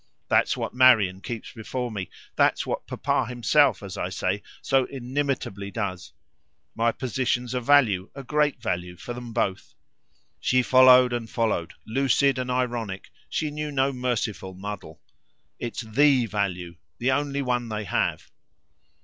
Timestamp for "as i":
3.83-4.09